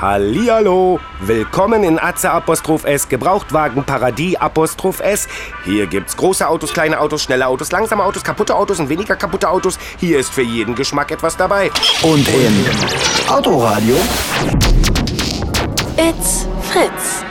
[0.00, 5.26] Hallihallo, willkommen in Atze Apostroph S, Gebrauchtwagen Paradis Apostroph S.
[5.64, 9.48] Hier gibt's große Autos, kleine Autos, schnelle Autos, langsame Autos, kaputte Autos und weniger kaputte
[9.48, 9.76] Autos.
[9.98, 11.72] Hier ist für jeden Geschmack etwas dabei.
[12.02, 12.64] Und im
[13.28, 13.96] Autoradio
[15.96, 17.24] It's Fritz.